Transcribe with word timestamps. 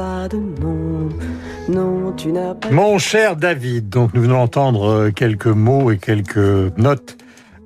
pas 0.00 0.28
de 0.28 0.38
nom. 0.38 1.10
Non, 1.68 2.12
tu 2.16 2.32
n'as 2.32 2.54
pas. 2.54 2.70
Mon 2.70 2.96
cher 2.96 3.36
David, 3.36 3.90
donc 3.90 4.14
nous 4.14 4.22
venons 4.22 4.38
d'entendre 4.38 4.88
euh, 4.88 5.10
quelques 5.10 5.46
mots 5.46 5.90
et 5.90 5.98
quelques 5.98 6.72
notes 6.78 7.18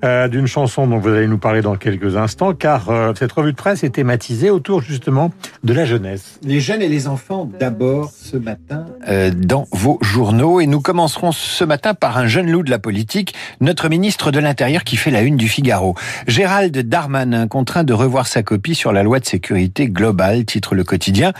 euh, 0.04 0.28
d'une 0.28 0.46
chanson 0.46 0.86
dont 0.86 0.98
vous 0.98 1.08
allez 1.08 1.26
nous 1.26 1.38
parler 1.38 1.62
dans 1.62 1.76
quelques 1.76 2.16
instants, 2.16 2.52
car 2.52 2.90
euh, 2.90 3.14
cette 3.18 3.32
revue 3.32 3.52
de 3.52 3.56
presse 3.56 3.84
est 3.84 3.94
thématisée 3.94 4.50
autour 4.50 4.82
justement 4.82 5.30
de 5.62 5.72
la 5.72 5.86
jeunesse. 5.86 6.38
Les 6.42 6.60
jeunes 6.60 6.82
et 6.82 6.88
les 6.88 7.08
enfants 7.08 7.48
d'abord 7.58 8.10
ce 8.10 8.36
matin. 8.36 8.84
Euh, 9.08 9.30
dans 9.34 9.66
vos 9.72 9.98
journaux. 10.02 10.60
Et 10.60 10.66
nous 10.66 10.82
commencerons 10.82 11.32
ce 11.32 11.64
matin 11.64 11.94
par 11.94 12.18
un 12.18 12.26
jeune 12.26 12.50
loup 12.50 12.62
de 12.62 12.70
la 12.70 12.78
politique, 12.78 13.34
notre 13.62 13.88
ministre 13.88 14.30
de 14.30 14.40
l'Intérieur 14.40 14.84
qui 14.84 14.96
fait 14.96 15.10
la 15.10 15.22
une 15.22 15.38
du 15.38 15.48
Figaro. 15.48 15.94
Gérald 16.26 16.76
Darmanin, 16.76 17.48
contraint 17.48 17.84
de 17.84 17.94
revoir 17.94 18.26
sa 18.26 18.42
copie 18.42 18.74
sur 18.74 18.92
la 18.92 19.02
loi 19.02 19.20
de 19.20 19.24
sécurité 19.24 19.88
globale, 19.88 20.44
titre 20.44 20.74
le 20.74 20.84
quotidien. 20.84 21.32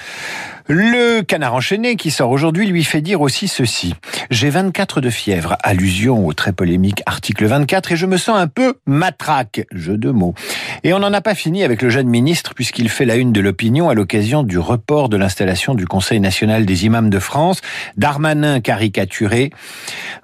Le 0.67 1.21
canard 1.21 1.53
enchaîné 1.53 1.97
qui 1.97 2.11
sort 2.11 2.31
aujourd'hui 2.31 2.67
lui 2.67 2.85
fait 2.85 3.03
dire 3.03 3.21
aussi 3.21 3.49
ceci. 3.49 3.95
J'ai 4.31 4.49
24 4.49 5.03
de 5.03 5.11
fièvre, 5.11 5.59
allusion 5.63 6.27
au 6.27 6.33
très 6.33 6.55
polémique 6.55 7.03
article 7.05 7.45
24 7.45 7.93
et 7.93 7.97
je 7.97 8.07
me 8.07 8.17
sens 8.17 8.39
un 8.39 8.47
peu 8.47 8.79
matraque, 8.87 9.67
jeu 9.73 9.99
de 9.99 10.11
mots. 10.11 10.35
Et 10.83 10.95
on 10.95 11.01
n'en 11.01 11.13
a 11.13 11.21
pas 11.21 11.35
fini 11.35 11.65
avec 11.65 11.83
le 11.83 11.91
jeune 11.91 12.09
ministre 12.09 12.55
puisqu'il 12.55 12.89
fait 12.89 13.05
la 13.05 13.17
une 13.17 13.31
de 13.31 13.43
l'opinion 13.43 13.91
à 13.91 13.95
l'occasion 13.95 14.43
du 14.43 14.59
report 14.59 15.11
de 15.11 15.19
l'installation 15.19 15.75
du 15.75 15.87
Conseil 15.87 16.19
national 16.19 16.65
des 16.65 16.87
imams 16.87 17.11
de 17.11 17.19
France. 17.19 17.61
Darmanin 17.99 18.61
caricaturé 18.61 19.51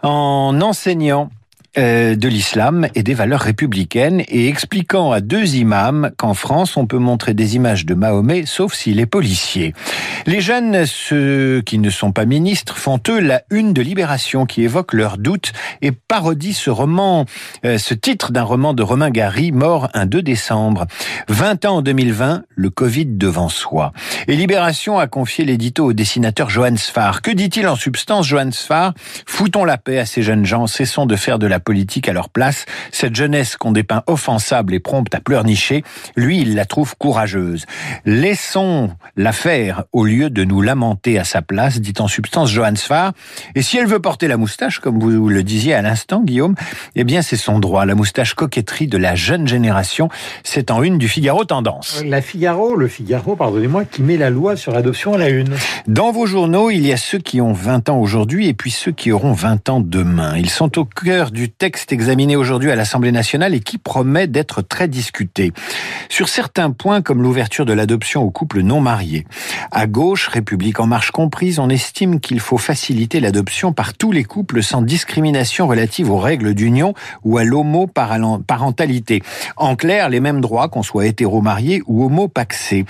en 0.03 0.59
enseignant 0.63 1.31
euh, 1.79 2.17
de 2.17 2.29
l'islam 2.29 2.89
et 2.95 3.03
des 3.03 3.15
valeurs 3.15 3.41
républicaines 3.41 4.23
et 4.29 4.49
expliquant 4.49 5.13
à 5.13 5.21
deux 5.21 5.55
imams 5.55 6.11
qu'en 6.17 6.35
France 6.35 6.77
on 6.77 6.87
peut 6.87 6.99
montrer 6.99 7.33
des 7.33 7.55
images 7.55 7.87
de 7.87 7.95
Mahomet 7.95 8.45
sauf 8.47 8.75
s'il 8.75 8.99
est 8.99 9.07
policier. 9.07 9.73
Les 10.27 10.41
jeunes, 10.41 10.85
ceux 10.85 11.63
qui 11.65 11.79
ne 11.79 11.89
sont 11.89 12.13
pas 12.13 12.25
ministres, 12.25 12.77
font 12.77 13.01
eux 13.09 13.21
la 13.21 13.43
une 13.51 13.73
de 13.73 13.83
Libération 13.83 14.47
qui 14.47 14.63
évoque 14.63 14.93
leurs 14.93 15.17
doutes 15.17 15.53
et 15.81 15.93
parodie 15.93 16.55
ce 16.55 16.71
roman, 16.71 17.25
euh, 17.65 17.79
ce 17.79 17.95
titre 17.95 18.33
d'un 18.33 18.43
roman 18.43 18.75
de 18.75 18.83
Romain 18.83 19.11
Gary, 19.11 19.53
mort 19.53 19.89
un 19.95 20.07
2 20.07 20.23
décembre. 20.23 20.87
20 21.29 21.65
ans 21.67 21.77
en 21.77 21.83
2020, 21.83 22.43
le 22.55 22.71
Covid 22.71 23.07
devant 23.07 23.49
soi. 23.49 23.93
Et 24.27 24.35
Libération 24.35 24.99
a 24.99 25.07
confié 25.07 25.45
l'édito 25.45 25.87
au 25.87 25.93
dessinateur 25.93 26.51
Johannes 26.51 26.79
Sfar. 26.79 27.23
Que 27.23 27.31
dit-il 27.31 27.69
en 27.69 27.77
substance, 27.77 28.27
Johannes 28.27 28.53
Sfar 28.53 28.95
Foutons 29.27 29.65
la 29.65 29.79
paix 29.79 29.99
à 29.99 30.07
ces 30.07 30.23
jeunes 30.23 30.45
gens, 30.45 30.67
cessons 30.67 31.07
de 31.07 31.17
faire 31.17 31.39
de 31.39 31.47
la 31.47 31.60
politique 31.61 32.09
à 32.09 32.13
leur 32.13 32.29
place. 32.29 32.67
Cette 32.93 33.15
jeunesse 33.15 33.57
qu'on 33.57 33.73
dépeint 33.73 34.03
offensable 34.07 34.75
et 34.75 34.81
prompte 34.81 35.15
à 35.15 35.21
pleurnicher, 35.21 35.85
lui, 36.17 36.41
il 36.41 36.55
la 36.55 36.65
trouve 36.65 36.97
courageuse. 36.97 37.67
Laissons 38.05 38.91
la 39.17 39.33
faire 39.33 39.85
au 39.93 40.05
lieu 40.05 40.31
de 40.31 40.45
nous 40.45 40.63
lamenter 40.63 41.19
à 41.19 41.25
sa 41.25 41.43
place, 41.43 41.81
dit 41.81 41.95
en 41.99 42.09
substance 42.09 42.51
Johannes 42.51 42.77
Farr. 42.77 43.13
Et 43.55 43.63
si 43.63 43.79
elle 43.79 43.87
veut 43.87 44.01
porter 44.01 44.29
la 44.29 44.37
moustache, 44.37 44.81
comme 44.81 44.99
vous 44.99 45.29
le 45.29 45.43
disiez 45.43 45.75
à 45.75 45.83
l'instant, 45.83 46.23
Guillaume, 46.23 46.55
eh 46.97 47.05
bien 47.05 47.23
c'est 47.23 47.37
son 47.37 47.59
droit. 47.59 47.85
La 47.85 47.95
moustache 47.95 48.35
coquetterie 48.35 48.87
de 48.87 48.99
la 48.99 49.15
jeune 49.15 49.47
génération, 49.47 50.09
c'est 50.45 50.71
en 50.71 50.83
une 50.83 50.99
du 50.99 51.09
Figaro 51.09 51.45
Tendance. 51.45 52.03
La 52.05 52.23
Figaro, 52.23 52.77
le 52.77 52.89
Figaro, 52.89 53.37
pardonnez-moi, 53.37 53.85
qui 53.85 54.03
met 54.03 54.17
la 54.17 54.31
loi 54.31 54.57
sur 54.57 54.73
l'adoption 54.73 55.15
à 55.15 55.19
la 55.19 55.29
une. 55.29 55.55
Dans 55.87 56.13
vos 56.13 56.27
journaux, 56.27 56.71
il 56.71 56.87
y 56.87 56.93
a 56.93 56.97
ceux 56.97 57.19
qui 57.19 57.41
ont 57.41 57.53
20 57.53 57.89
ans 57.89 57.99
aujourd'hui 57.99 58.49
et 58.49 58.55
puis 58.55 58.71
ceux 58.71 58.93
qui 58.93 59.13
auront 59.13 59.33
20 59.33 59.69
ans 59.69 59.81
demain. 59.81 60.37
Ils 60.37 60.51
sont 60.51 60.79
au 60.79 60.85
cœur 60.85 61.31
du 61.31 61.50
texte 61.51 61.93
examiné 61.93 62.37
aujourd'hui 62.37 62.71
à 62.71 62.77
l'Assemblée 62.77 63.13
nationale 63.13 63.55
et 63.55 63.61
qui 63.61 63.79
promet 63.79 64.27
d'être 64.27 64.63
très 64.63 64.89
discuté. 64.89 65.53
Sur 66.09 66.29
certains 66.29 66.71
points, 66.71 67.03
comme 67.03 67.23
l'ouverture 67.23 67.67
de 67.67 67.73
l'adoption 67.73 68.23
aux 68.23 68.31
couples 68.31 68.63
non 68.63 68.81
mariés. 68.81 69.27
À 69.71 69.87
gauche, 69.87 70.29
République 70.29 70.81
en 70.81 70.87
marche 70.87 71.11
comprise, 71.11 71.59
on 71.59 71.69
estime 71.69 72.21
qu'il 72.21 72.41
faut 72.41 72.59
faciliter 72.59 73.21
l'adoption 73.21 73.73
par 73.73 73.95
tous 73.95 74.13
les 74.13 74.25
couples 74.25 74.63
sans 74.63 74.83
discrimination 74.83 75.67
relative 75.67 76.11
aux 76.11 76.19
règles 76.19 76.55
d'union 76.55 76.95
ou 77.25 77.39
à 77.39 77.45
l'homoparentalité. 77.45 79.23
En 79.57 79.77
clair, 79.77 80.09
les 80.09 80.21
mêmes 80.21 80.41
droits 80.41 80.69
qu'on 80.69 80.83
soit 80.83 81.07
hétéro-marié 81.07 81.83
ou 81.87 82.05
homo-paxé. 82.05 82.85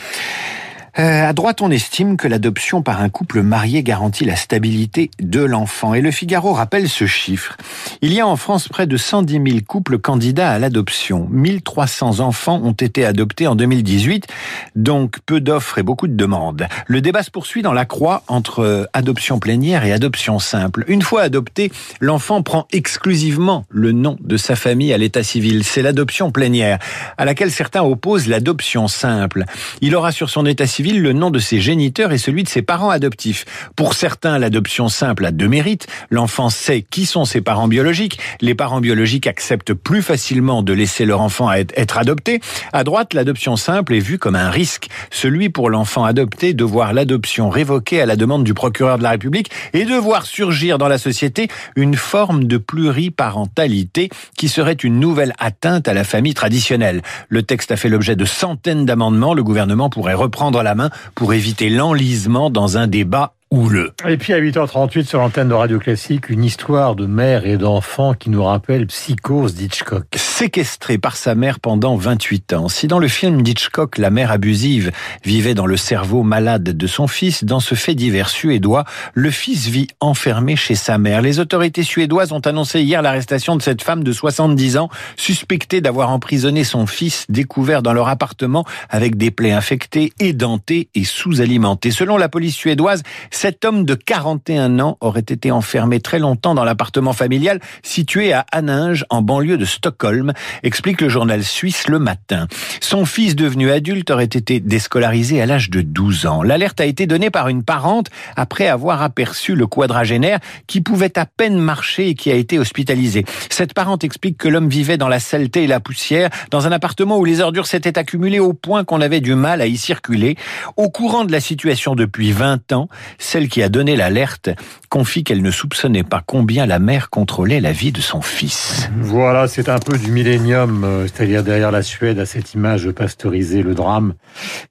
Euh, 0.98 1.28
à 1.28 1.32
droite, 1.32 1.62
on 1.62 1.70
estime 1.70 2.16
que 2.16 2.26
l'adoption 2.26 2.82
par 2.82 3.00
un 3.00 3.08
couple 3.08 3.42
marié 3.42 3.82
garantit 3.82 4.24
la 4.24 4.36
stabilité 4.36 5.10
de 5.20 5.40
l'enfant. 5.40 5.94
Et 5.94 6.00
le 6.00 6.10
Figaro 6.10 6.52
rappelle 6.52 6.88
ce 6.88 7.06
chiffre. 7.06 7.56
Il 8.02 8.12
y 8.12 8.20
a 8.20 8.26
en 8.26 8.36
France 8.36 8.68
près 8.68 8.86
de 8.86 8.96
110 8.96 9.32
000 9.32 9.58
couples 9.66 9.98
candidats 9.98 10.50
à 10.50 10.58
l'adoption. 10.58 11.28
1300 11.30 12.20
enfants 12.20 12.60
ont 12.62 12.72
été 12.72 13.04
adoptés 13.04 13.46
en 13.46 13.54
2018, 13.54 14.26
donc 14.74 15.18
peu 15.26 15.40
d'offres 15.40 15.78
et 15.78 15.82
beaucoup 15.82 16.08
de 16.08 16.16
demandes. 16.16 16.66
Le 16.86 17.00
débat 17.00 17.22
se 17.22 17.30
poursuit 17.30 17.62
dans 17.62 17.72
la 17.72 17.84
croix 17.84 18.22
entre 18.26 18.88
adoption 18.92 19.38
plénière 19.38 19.84
et 19.84 19.92
adoption 19.92 20.38
simple. 20.38 20.84
Une 20.88 21.02
fois 21.02 21.22
adopté, 21.22 21.70
l'enfant 22.00 22.42
prend 22.42 22.66
exclusivement 22.72 23.64
le 23.68 23.92
nom 23.92 24.16
de 24.20 24.36
sa 24.36 24.56
famille 24.56 24.92
à 24.92 24.98
l'état 24.98 25.22
civil. 25.22 25.64
C'est 25.64 25.82
l'adoption 25.82 26.32
plénière, 26.32 26.78
à 27.16 27.24
laquelle 27.24 27.50
certains 27.50 27.82
opposent 27.82 28.26
l'adoption 28.26 28.88
simple. 28.88 29.44
Il 29.80 29.94
aura 29.94 30.12
sur 30.12 30.30
son 30.30 30.46
état 30.46 30.66
civil 30.66 30.79
le 30.82 31.12
nom 31.12 31.30
de 31.30 31.38
ses 31.38 31.60
géniteurs 31.60 32.12
et 32.12 32.18
celui 32.18 32.42
de 32.42 32.48
ses 32.48 32.62
parents 32.62 32.90
adoptifs. 32.90 33.44
Pour 33.76 33.94
certains, 33.94 34.38
l'adoption 34.38 34.88
simple 34.88 35.26
a 35.26 35.30
deux 35.30 35.48
mérites. 35.48 35.86
L'enfant 36.10 36.50
sait 36.50 36.82
qui 36.82 37.06
sont 37.06 37.24
ses 37.24 37.40
parents 37.40 37.68
biologiques. 37.68 38.18
Les 38.40 38.54
parents 38.54 38.80
biologiques 38.80 39.26
acceptent 39.26 39.74
plus 39.74 40.02
facilement 40.02 40.62
de 40.62 40.72
laisser 40.72 41.04
leur 41.04 41.20
enfant 41.20 41.52
être 41.52 41.98
adopté. 41.98 42.40
À 42.72 42.84
droite, 42.84 43.14
l'adoption 43.14 43.56
simple 43.56 43.94
est 43.94 44.00
vue 44.00 44.18
comme 44.18 44.36
un 44.36 44.50
risque. 44.50 44.88
Celui 45.10 45.50
pour 45.50 45.70
l'enfant 45.70 46.04
adopté 46.04 46.54
de 46.54 46.64
voir 46.64 46.92
l'adoption 46.92 47.50
révoquée 47.50 48.00
à 48.00 48.06
la 48.06 48.16
demande 48.16 48.44
du 48.44 48.54
procureur 48.54 48.98
de 48.98 49.02
la 49.02 49.10
République 49.10 49.50
et 49.72 49.84
de 49.84 49.94
voir 49.94 50.26
surgir 50.26 50.78
dans 50.78 50.88
la 50.88 50.98
société 50.98 51.48
une 51.76 51.94
forme 51.94 52.44
de 52.44 52.56
pluriparentalité 52.56 54.08
qui 54.36 54.48
serait 54.48 54.72
une 54.72 54.98
nouvelle 54.98 55.34
atteinte 55.38 55.88
à 55.88 55.94
la 55.94 56.04
famille 56.04 56.34
traditionnelle. 56.34 57.02
Le 57.28 57.42
texte 57.42 57.70
a 57.70 57.76
fait 57.76 57.88
l'objet 57.88 58.16
de 58.16 58.24
centaines 58.24 58.86
d'amendements. 58.86 59.34
Le 59.34 59.44
gouvernement 59.44 59.90
pourrait 59.90 60.14
reprendre 60.14 60.62
la 60.62 60.69
main 60.74 60.90
pour 61.14 61.34
éviter 61.34 61.68
l'enlisement 61.70 62.50
dans 62.50 62.76
un 62.78 62.86
débat 62.86 63.34
houleux. 63.50 63.92
Et 64.08 64.16
puis 64.16 64.32
à 64.32 64.40
8h38 64.40 65.04
sur 65.04 65.18
l'antenne 65.18 65.48
de 65.48 65.54
Radio 65.54 65.78
Classique, 65.78 66.30
une 66.30 66.44
histoire 66.44 66.94
de 66.94 67.06
mère 67.06 67.46
et 67.46 67.56
d'enfant 67.56 68.14
qui 68.14 68.30
nous 68.30 68.44
rappelle 68.44 68.86
Psychose 68.86 69.54
d'Hitchcock. 69.54 70.06
Séquestré 70.40 70.96
par 70.96 71.18
sa 71.18 71.34
mère 71.34 71.60
pendant 71.60 71.96
28 71.96 72.54
ans. 72.54 72.68
Si 72.68 72.86
dans 72.86 72.98
le 72.98 73.08
film 73.08 73.42
d'Hitchcock, 73.42 73.98
la 73.98 74.08
mère 74.08 74.30
abusive 74.30 74.90
vivait 75.22 75.52
dans 75.52 75.66
le 75.66 75.76
cerveau 75.76 76.22
malade 76.22 76.62
de 76.62 76.86
son 76.86 77.08
fils, 77.08 77.44
dans 77.44 77.60
ce 77.60 77.74
fait 77.74 77.94
divers 77.94 78.30
suédois, 78.30 78.86
le 79.12 79.30
fils 79.30 79.66
vit 79.66 79.88
enfermé 80.00 80.56
chez 80.56 80.76
sa 80.76 80.96
mère. 80.96 81.20
Les 81.20 81.40
autorités 81.40 81.82
suédoises 81.82 82.32
ont 82.32 82.40
annoncé 82.40 82.80
hier 82.80 83.02
l'arrestation 83.02 83.54
de 83.54 83.60
cette 83.60 83.82
femme 83.82 84.02
de 84.02 84.12
70 84.12 84.78
ans, 84.78 84.88
suspectée 85.14 85.82
d'avoir 85.82 86.08
emprisonné 86.08 86.64
son 86.64 86.86
fils, 86.86 87.26
découvert 87.28 87.82
dans 87.82 87.92
leur 87.92 88.08
appartement 88.08 88.64
avec 88.88 89.18
des 89.18 89.30
plaies 89.30 89.52
infectées, 89.52 90.14
édentées 90.20 90.88
et 90.94 91.04
sous-alimentées. 91.04 91.90
Selon 91.90 92.16
la 92.16 92.30
police 92.30 92.56
suédoise, 92.56 93.02
cet 93.30 93.66
homme 93.66 93.84
de 93.84 93.94
41 93.94 94.80
ans 94.80 94.96
aurait 95.02 95.20
été 95.20 95.50
enfermé 95.50 96.00
très 96.00 96.18
longtemps 96.18 96.54
dans 96.54 96.64
l'appartement 96.64 97.12
familial 97.12 97.60
situé 97.82 98.32
à 98.32 98.46
Haninge, 98.52 99.04
en 99.10 99.20
banlieue 99.20 99.58
de 99.58 99.66
Stockholm, 99.66 100.29
explique 100.62 101.00
le 101.00 101.08
journal 101.08 101.44
suisse 101.44 101.88
Le 101.88 101.98
Matin. 101.98 102.46
Son 102.80 103.04
fils 103.04 103.36
devenu 103.36 103.70
adulte 103.70 104.10
aurait 104.10 104.24
été 104.24 104.60
déscolarisé 104.60 105.40
à 105.40 105.46
l'âge 105.46 105.70
de 105.70 105.80
12 105.82 106.26
ans. 106.26 106.42
L'alerte 106.42 106.80
a 106.80 106.86
été 106.86 107.06
donnée 107.06 107.30
par 107.30 107.48
une 107.48 107.62
parente 107.62 108.08
après 108.36 108.68
avoir 108.68 109.02
aperçu 109.02 109.54
le 109.54 109.66
quadragénaire 109.66 110.38
qui 110.66 110.80
pouvait 110.80 111.18
à 111.18 111.26
peine 111.26 111.58
marcher 111.58 112.08
et 112.08 112.14
qui 112.14 112.30
a 112.30 112.34
été 112.34 112.58
hospitalisé. 112.58 113.24
Cette 113.48 113.74
parente 113.74 114.04
explique 114.04 114.38
que 114.38 114.48
l'homme 114.48 114.68
vivait 114.68 114.96
dans 114.96 115.08
la 115.08 115.20
saleté 115.20 115.64
et 115.64 115.66
la 115.66 115.80
poussière, 115.80 116.30
dans 116.50 116.66
un 116.66 116.72
appartement 116.72 117.18
où 117.18 117.24
les 117.24 117.40
ordures 117.40 117.66
s'étaient 117.66 117.98
accumulées 117.98 118.40
au 118.40 118.52
point 118.52 118.84
qu'on 118.84 119.00
avait 119.00 119.20
du 119.20 119.34
mal 119.34 119.60
à 119.60 119.66
y 119.66 119.76
circuler. 119.76 120.36
Au 120.76 120.88
courant 120.90 121.24
de 121.24 121.32
la 121.32 121.40
situation 121.40 121.94
depuis 121.94 122.32
20 122.32 122.72
ans, 122.72 122.88
celle 123.18 123.48
qui 123.48 123.62
a 123.62 123.68
donné 123.68 123.96
l'alerte 123.96 124.50
confie 124.88 125.24
qu'elle 125.24 125.42
ne 125.42 125.50
soupçonnait 125.50 126.02
pas 126.02 126.22
combien 126.24 126.66
la 126.66 126.78
mère 126.78 127.10
contrôlait 127.10 127.60
la 127.60 127.72
vie 127.72 127.92
de 127.92 128.00
son 128.00 128.20
fils. 128.20 128.90
Voilà, 128.98 129.46
c'est 129.48 129.68
un 129.68 129.78
peu 129.78 129.98
du 129.98 130.10
millénium, 130.20 130.84
euh, 130.84 131.06
c'est-à-dire 131.06 131.42
derrière 131.42 131.70
la 131.70 131.82
Suède 131.82 132.18
à 132.18 132.26
cette 132.26 132.52
image 132.52 132.90
pasteurisée, 132.90 133.62
le 133.62 133.74
drame 133.74 134.12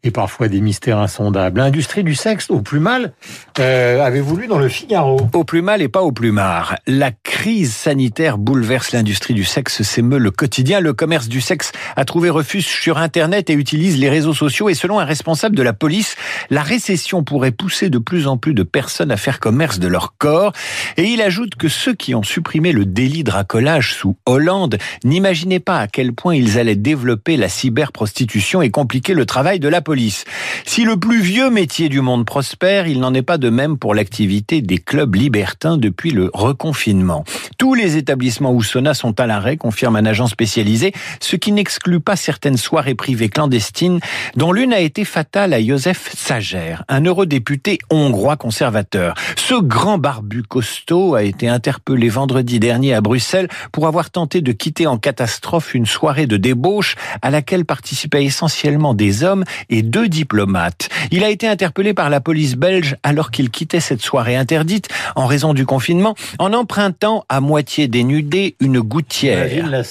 et 0.03 0.11
parfois 0.11 0.47
des 0.47 0.61
mystères 0.61 0.99
insondables. 0.99 1.59
L'industrie 1.59 2.03
du 2.03 2.13
sexe, 2.13 2.51
au 2.51 2.61
plus 2.61 2.79
mal, 2.79 3.13
euh, 3.57 4.03
avait 4.03 4.21
voulu 4.21 4.45
dans 4.45 4.59
le 4.59 4.69
Figaro. 4.69 5.19
Au 5.33 5.43
plus 5.43 5.63
mal 5.63 5.81
et 5.81 5.87
pas 5.87 6.01
au 6.01 6.11
plus 6.11 6.31
marre. 6.31 6.75
La 6.85 7.11
crise 7.11 7.73
sanitaire 7.73 8.37
bouleverse 8.37 8.91
l'industrie 8.91 9.33
du 9.33 9.43
sexe, 9.43 9.81
s'émeut 9.81 10.19
le 10.19 10.29
quotidien. 10.29 10.81
Le 10.81 10.93
commerce 10.93 11.27
du 11.27 11.41
sexe 11.41 11.71
a 11.95 12.05
trouvé 12.05 12.29
refuge 12.29 12.67
sur 12.67 12.99
Internet 12.99 13.49
et 13.49 13.53
utilise 13.53 13.97
les 13.97 14.09
réseaux 14.09 14.35
sociaux. 14.35 14.69
Et 14.69 14.75
selon 14.75 14.99
un 14.99 15.05
responsable 15.05 15.55
de 15.55 15.63
la 15.63 15.73
police, 15.73 16.15
la 16.51 16.61
récession 16.61 17.23
pourrait 17.23 17.51
pousser 17.51 17.89
de 17.89 17.97
plus 17.97 18.27
en 18.27 18.37
plus 18.37 18.53
de 18.53 18.63
personnes 18.63 19.09
à 19.09 19.17
faire 19.17 19.39
commerce 19.39 19.79
de 19.79 19.87
leur 19.87 20.13
corps. 20.19 20.53
Et 20.97 21.05
il 21.05 21.23
ajoute 21.23 21.55
que 21.55 21.69
ceux 21.69 21.95
qui 21.95 22.13
ont 22.13 22.23
supprimé 22.23 22.71
le 22.71 22.85
délit 22.85 23.23
de 23.23 23.31
racolage 23.31 23.95
sous 23.95 24.15
Hollande 24.27 24.77
n'imaginent 25.03 25.38
n'imaginaient 25.39 25.59
pas 25.59 25.79
à 25.79 25.87
quel 25.87 26.11
point 26.13 26.35
ils 26.35 26.59
allaient 26.59 26.75
développer 26.75 27.37
la 27.37 27.47
cyberprostitution 27.47 28.61
et 28.61 28.71
compliquer 28.71 29.13
le 29.13 29.25
travail 29.25 29.59
de 29.59 29.69
la 29.69 29.81
police. 29.81 30.25
Si 30.65 30.83
le 30.83 30.97
plus 30.97 31.21
vieux 31.21 31.49
métier 31.49 31.87
du 31.87 32.01
monde 32.01 32.25
prospère, 32.25 32.87
il 32.87 32.99
n'en 32.99 33.13
est 33.13 33.21
pas 33.21 33.37
de 33.37 33.49
même 33.49 33.77
pour 33.77 33.95
l'activité 33.95 34.61
des 34.61 34.79
clubs 34.79 35.15
libertins 35.15 35.77
depuis 35.77 36.11
le 36.11 36.29
reconfinement. 36.33 37.23
Tous 37.57 37.73
les 37.73 37.95
établissements 37.95 38.51
où 38.51 38.61
Sona 38.61 38.93
sont 38.93 39.17
à 39.19 39.27
l'arrêt, 39.27 39.55
confirme 39.55 39.95
un 39.95 40.05
agent 40.05 40.27
spécialisé, 40.27 40.91
ce 41.21 41.37
qui 41.37 41.53
n'exclut 41.53 42.01
pas 42.01 42.15
certaines 42.15 42.57
soirées 42.57 42.95
privées 42.95 43.29
clandestines, 43.29 43.99
dont 44.35 44.51
l'une 44.51 44.73
a 44.73 44.79
été 44.79 45.05
fatale 45.05 45.53
à 45.53 45.63
Joseph 45.63 46.13
Sager, 46.17 46.75
un 46.89 47.01
eurodéputé 47.01 47.79
hongrois 47.89 48.35
conservateur. 48.35 49.13
Ce 49.37 49.55
grand 49.55 49.97
barbu 49.97 50.43
costaud 50.43 51.15
a 51.15 51.23
été 51.23 51.47
interpellé 51.47 52.09
vendredi 52.09 52.59
dernier 52.59 52.93
à 52.93 53.01
Bruxelles 53.01 53.47
pour 53.71 53.87
avoir 53.87 54.09
tenté 54.09 54.41
de 54.41 54.51
quitter 54.51 54.87
en 54.87 54.97
catastrophe 55.19 55.73
une 55.73 55.85
soirée 55.85 56.27
de 56.27 56.37
débauche 56.37 56.95
à 57.21 57.29
laquelle 57.29 57.65
participaient 57.65 58.23
essentiellement 58.23 58.93
des 58.93 59.25
hommes 59.25 59.43
et 59.69 59.81
deux 59.81 60.07
diplomates. 60.07 60.87
Il 61.11 61.25
a 61.25 61.29
été 61.29 61.45
interpellé 61.45 61.93
par 61.93 62.09
la 62.09 62.21
police 62.21 62.55
belge 62.55 62.95
alors 63.03 63.29
qu'il 63.29 63.49
quittait 63.49 63.81
cette 63.81 64.01
soirée 64.01 64.37
interdite 64.37 64.87
en 65.17 65.25
raison 65.25 65.53
du 65.53 65.65
confinement 65.65 66.15
en 66.37 66.53
empruntant 66.53 67.25
à 67.27 67.41
moitié 67.41 67.89
dénudé 67.89 68.55
une 68.61 68.79
gouttière. 68.79 69.83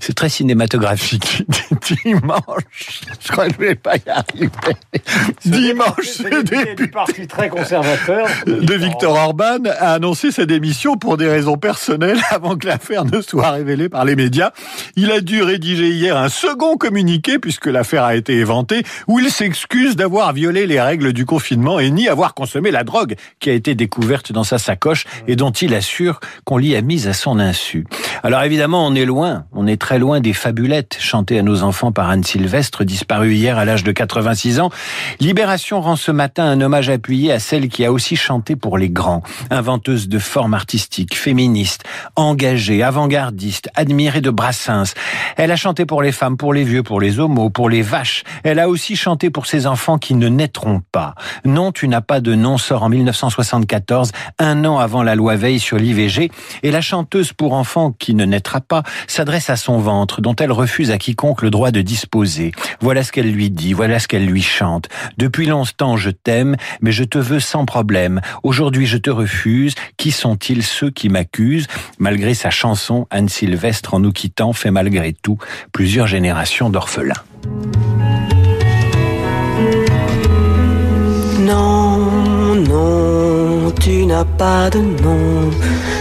C'est 0.00 0.14
très 0.14 0.28
cinématographique. 0.28 1.44
Dimanche, 2.04 3.02
je 3.20 3.30
crois 3.30 3.46
que 3.46 3.54
je 3.54 3.58
vais 3.60 3.74
pas 3.76 3.94
y 3.94 4.10
arriver. 4.10 4.50
Dimanche, 5.44 6.04
ce 6.04 6.42
député 6.42 6.88
parti 6.88 7.28
très 7.28 7.48
conservateur 7.48 8.26
de 8.48 8.74
Victor 8.74 9.14
Orban 9.14 9.58
a 9.78 9.92
annoncé 9.92 10.32
sa 10.32 10.46
démission 10.46 10.96
pour 10.96 11.16
des 11.16 11.28
raisons 11.28 11.58
personnelles 11.58 12.18
avant 12.30 12.56
que 12.56 12.66
l'affaire 12.66 13.04
ne 13.04 13.20
soit 13.20 13.52
révélée 13.52 13.88
par 13.88 14.04
les 14.04 14.16
médias. 14.16 14.47
Il 14.96 15.10
a 15.10 15.20
dû 15.20 15.42
rédiger 15.42 15.90
hier 15.90 16.16
un 16.16 16.28
second 16.28 16.76
communiqué 16.76 17.38
puisque 17.38 17.66
l'affaire 17.66 18.04
a 18.04 18.16
été 18.16 18.34
éventée 18.34 18.82
où 19.06 19.18
il 19.18 19.30
s'excuse 19.30 19.96
d'avoir 19.96 20.32
violé 20.32 20.66
les 20.66 20.80
règles 20.80 21.12
du 21.12 21.26
confinement 21.26 21.80
et 21.80 21.90
ni 21.90 22.08
avoir 22.08 22.34
consommé 22.34 22.70
la 22.70 22.84
drogue 22.84 23.14
qui 23.40 23.50
a 23.50 23.52
été 23.52 23.74
découverte 23.74 24.32
dans 24.32 24.44
sa 24.44 24.58
sacoche 24.58 25.04
et 25.26 25.36
dont 25.36 25.50
il 25.50 25.74
assure 25.74 26.20
qu'on 26.44 26.58
l'y 26.58 26.76
a 26.76 26.82
mise 26.82 27.08
à 27.08 27.12
son 27.12 27.38
insu. 27.38 27.86
Alors 28.22 28.42
évidemment, 28.42 28.86
on 28.86 28.94
est 28.94 29.04
loin, 29.04 29.44
on 29.52 29.66
est 29.66 29.80
très 29.80 29.98
loin 29.98 30.20
des 30.20 30.32
fabulettes 30.32 30.96
chantées 30.98 31.38
à 31.38 31.42
nos 31.42 31.62
enfants 31.62 31.92
par 31.92 32.08
Anne 32.08 32.24
Sylvestre, 32.24 32.84
disparue 32.84 33.34
hier 33.34 33.58
à 33.58 33.64
l'âge 33.64 33.84
de 33.84 33.92
86 33.92 34.60
ans. 34.60 34.70
Libération 35.20 35.80
rend 35.80 35.96
ce 35.96 36.10
matin 36.10 36.44
un 36.44 36.60
hommage 36.60 36.90
appuyé 36.90 37.32
à 37.32 37.38
celle 37.38 37.68
qui 37.68 37.84
a 37.84 37.92
aussi 37.92 38.16
chanté 38.16 38.56
pour 38.56 38.76
les 38.76 38.90
grands, 38.90 39.22
inventeuse 39.50 40.08
de 40.08 40.18
formes 40.18 40.54
artistiques, 40.54 41.16
féministe, 41.16 41.84
engagée, 42.16 42.82
avant-gardiste, 42.82 43.68
admirée 43.74 44.20
de 44.20 44.30
Brassens. 44.30 44.94
Elle 45.36 45.52
a 45.52 45.56
chanté 45.56 45.86
pour 45.86 46.02
les 46.02 46.12
femmes, 46.12 46.36
pour 46.36 46.52
les 46.52 46.64
vieux, 46.64 46.82
pour 46.82 47.00
les 47.00 47.20
homos, 47.20 47.50
pour 47.50 47.68
les 47.68 47.82
vaches. 47.82 48.24
Elle 48.42 48.58
a 48.58 48.68
aussi 48.68 48.96
chanté 48.96 49.30
pour 49.30 49.46
ses 49.46 49.66
enfants 49.66 49.98
qui 49.98 50.14
ne 50.14 50.28
naîtront 50.28 50.82
pas. 50.92 51.14
Non, 51.44 51.72
tu 51.72 51.86
n'as 51.88 52.00
pas 52.00 52.20
de 52.20 52.34
nom 52.34 52.58
sort 52.58 52.82
en 52.82 52.88
1974, 52.88 54.10
un 54.38 54.64
an 54.64 54.78
avant 54.78 55.02
la 55.02 55.14
loi 55.14 55.36
Veil 55.36 55.60
sur 55.60 55.78
l'IVG, 55.78 56.30
et 56.62 56.70
la 56.70 56.80
chanteuse 56.80 57.32
pour 57.32 57.52
enfants 57.52 57.92
qui 57.96 58.07
ne 58.14 58.24
naîtra 58.24 58.60
pas 58.60 58.82
s'adresse 59.06 59.50
à 59.50 59.56
son 59.56 59.78
ventre, 59.78 60.20
dont 60.20 60.36
elle 60.36 60.52
refuse 60.52 60.90
à 60.90 60.98
quiconque 60.98 61.42
le 61.42 61.50
droit 61.50 61.70
de 61.70 61.82
disposer. 61.82 62.52
Voilà 62.80 63.02
ce 63.02 63.12
qu'elle 63.12 63.30
lui 63.30 63.50
dit, 63.50 63.72
voilà 63.72 63.98
ce 63.98 64.08
qu'elle 64.08 64.26
lui 64.26 64.42
chante. 64.42 64.88
Depuis 65.16 65.46
longtemps 65.46 65.96
je 65.96 66.10
t'aime, 66.10 66.56
mais 66.80 66.92
je 66.92 67.04
te 67.04 67.18
veux 67.18 67.40
sans 67.40 67.64
problème. 67.64 68.20
Aujourd'hui 68.42 68.86
je 68.86 68.98
te 68.98 69.10
refuse. 69.10 69.74
Qui 69.96 70.10
sont-ils 70.10 70.62
ceux 70.62 70.90
qui 70.90 71.08
m'accusent? 71.08 71.66
Malgré 71.98 72.34
sa 72.34 72.50
chanson, 72.50 73.06
Anne 73.10 73.28
Sylvestre 73.28 73.94
en 73.94 74.00
nous 74.00 74.12
quittant 74.12 74.52
fait 74.52 74.70
malgré 74.70 75.12
tout 75.12 75.38
plusieurs 75.72 76.06
générations 76.06 76.70
d'orphelins. 76.70 77.14
Non, 81.40 82.54
non, 82.54 83.72
tu 83.80 84.04
n'as 84.06 84.24
pas 84.24 84.68
de 84.70 84.78
nom. 84.78 85.50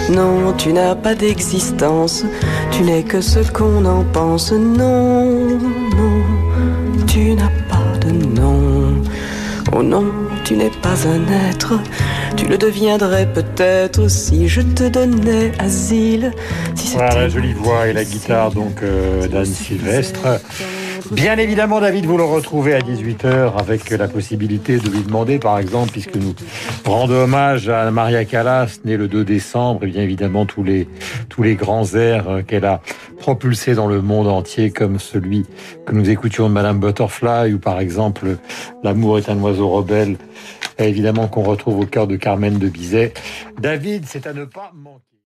Non, 0.09 0.53
tu 0.57 0.71
n'as 0.71 0.95
pas 0.95 1.15
d'existence. 1.15 2.23
Tu 2.71 2.83
n'es 2.83 3.03
que 3.03 3.19
ce 3.19 3.39
qu'on 3.51 3.83
en 3.85 4.03
pense. 4.03 4.51
Non, 4.53 5.25
non, 5.25 6.23
tu 7.07 7.33
n'as 7.33 7.51
pas 7.69 7.97
de 8.05 8.11
nom. 8.11 9.03
Oh 9.75 9.83
non, 9.83 10.05
tu 10.45 10.55
n'es 10.55 10.71
pas 10.81 10.95
un 11.07 11.49
être. 11.49 11.73
Tu 12.37 12.45
le 12.45 12.57
deviendrais 12.57 13.27
peut-être 13.31 14.07
si 14.07 14.47
je 14.47 14.61
te 14.61 14.87
donnais 14.87 15.51
asile. 15.59 16.31
Si 16.75 16.93
Voilà 16.95 17.15
la 17.15 17.29
jolie 17.29 17.53
voix 17.53 17.87
et 17.87 17.93
la 17.93 18.05
guitare 18.05 18.51
donc 18.51 18.83
euh, 18.83 19.27
d'Anne 19.27 19.45
Sylvestre. 19.45 20.39
Bien 21.11 21.37
évidemment, 21.37 21.79
David, 21.79 22.05
vous 22.05 22.17
le 22.17 22.23
retrouvez 22.23 22.73
à 22.73 22.79
18h 22.79 23.57
avec 23.57 23.89
la 23.91 24.07
possibilité 24.07 24.77
de 24.77 24.89
lui 24.89 25.03
demander, 25.03 25.39
par 25.39 25.57
exemple, 25.57 25.91
puisque 25.91 26.15
nous 26.15 26.35
rendons 26.85 27.15
hommage 27.15 27.69
à 27.69 27.89
Maria 27.91 28.25
Callas, 28.25 28.79
née 28.83 28.97
le 28.97 29.07
2 29.07 29.23
décembre, 29.23 29.85
et 29.85 29.87
bien 29.87 30.01
évidemment 30.01 30.45
tous 30.45 30.63
les, 30.63 30.87
tous 31.29 31.43
les 31.43 31.55
grands 31.55 31.85
airs 31.95 32.29
euh, 32.29 32.41
qu'elle 32.41 32.65
a 32.65 32.81
propulsés 33.19 33.73
dans 33.73 33.87
le 33.87 34.01
monde 34.01 34.27
entier, 34.27 34.71
comme 34.71 34.99
celui 34.99 35.45
que 35.85 35.93
nous 35.93 36.09
écoutions 36.09 36.49
de 36.49 36.53
Madame 36.53 36.79
Butterfly, 36.79 37.53
ou 37.53 37.59
par 37.59 37.79
exemple 37.79 38.37
L'amour 38.83 39.17
est 39.17 39.29
un 39.29 39.39
oiseau 39.39 39.69
rebelle, 39.69 40.17
et 40.77 40.89
évidemment 40.89 41.27
qu'on 41.27 41.43
retrouve 41.43 41.79
au 41.79 41.85
cœur 41.85 42.07
de 42.07 42.17
Carmen 42.17 42.57
de 42.57 42.67
Bizet. 42.67 43.13
David, 43.59 44.05
c'est 44.07 44.27
à 44.27 44.33
ne 44.33 44.45
pas 44.45 44.71
manquer. 44.73 45.16